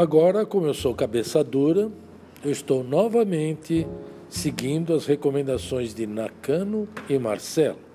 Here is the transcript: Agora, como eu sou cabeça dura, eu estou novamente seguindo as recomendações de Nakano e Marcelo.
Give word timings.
Agora, 0.00 0.46
como 0.46 0.66
eu 0.66 0.72
sou 0.72 0.94
cabeça 0.94 1.44
dura, 1.44 1.92
eu 2.42 2.50
estou 2.50 2.82
novamente 2.82 3.86
seguindo 4.30 4.94
as 4.94 5.04
recomendações 5.04 5.92
de 5.92 6.06
Nakano 6.06 6.88
e 7.06 7.18
Marcelo. 7.18 7.89